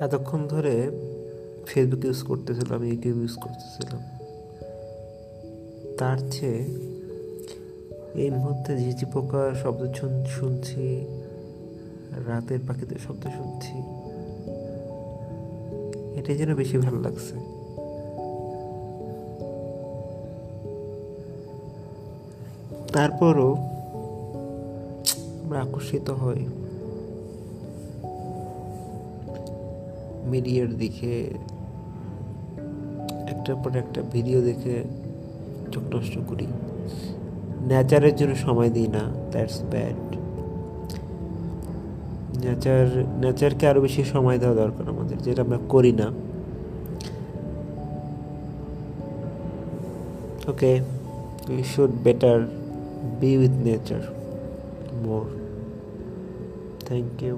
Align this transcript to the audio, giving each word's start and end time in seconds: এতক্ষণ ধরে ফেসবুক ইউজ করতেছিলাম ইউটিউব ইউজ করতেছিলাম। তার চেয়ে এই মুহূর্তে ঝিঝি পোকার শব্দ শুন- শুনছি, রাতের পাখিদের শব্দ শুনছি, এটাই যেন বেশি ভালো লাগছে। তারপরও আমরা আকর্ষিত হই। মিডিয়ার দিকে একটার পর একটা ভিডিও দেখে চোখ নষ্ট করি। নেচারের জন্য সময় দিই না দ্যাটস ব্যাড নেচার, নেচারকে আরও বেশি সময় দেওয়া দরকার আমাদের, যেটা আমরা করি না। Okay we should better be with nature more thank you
এতক্ষণ 0.00 0.48
ধরে 0.48 0.90
ফেসবুক 1.66 2.04
ইউজ 2.04 2.22
করতেছিলাম 2.22 2.84
ইউটিউব 2.84 3.18
ইউজ 3.18 3.36
করতেছিলাম। 3.36 4.02
তার 5.98 6.18
চেয়ে 6.30 6.64
এই 8.14 8.30
মুহূর্তে 8.30 8.78
ঝিঝি 8.78 9.06
পোকার 9.06 9.54
শব্দ 9.54 9.92
শুন- 9.92 10.24
শুনছি, 10.24 11.06
রাতের 12.26 12.58
পাখিদের 12.68 12.96
শব্দ 13.06 13.22
শুনছি, 13.22 13.78
এটাই 16.18 16.36
যেন 16.36 16.54
বেশি 16.54 16.78
ভালো 16.78 17.00
লাগছে। 17.00 17.60
তারপরও 22.92 23.52
আমরা 25.44 25.60
আকর্ষিত 25.60 26.10
হই। 26.10 26.46
মিডিয়ার 30.32 30.68
দিকে 30.82 31.12
একটার 33.32 33.56
পর 33.62 33.72
একটা 33.76 34.00
ভিডিও 34.14 34.38
দেখে 34.42 34.74
চোখ 35.72 35.84
নষ্ট 35.94 36.14
করি। 36.28 36.46
নেচারের 37.68 38.14
জন্য 38.16 38.32
সময় 38.36 38.70
দিই 38.70 38.88
না 38.88 39.02
দ্যাটস 39.32 39.58
ব্যাড 39.72 39.98
নেচার, 42.44 42.86
নেচারকে 43.22 43.64
আরও 43.68 43.80
বেশি 43.80 44.02
সময় 44.04 44.38
দেওয়া 44.38 44.56
দরকার 44.62 44.84
আমাদের, 44.88 45.16
যেটা 45.22 45.40
আমরা 45.42 45.58
করি 45.68 45.92
না। 45.92 46.08
Okay 50.50 50.72
we 51.48 51.62
should 51.72 51.90
better 52.04 52.40
be 53.20 53.30
with 53.38 53.54
nature 53.66 54.02
more 55.04 55.24
thank 56.86 57.22
you 57.22 57.36